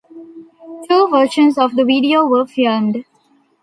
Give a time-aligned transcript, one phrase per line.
[0.89, 3.05] Two versions of the video were filmed.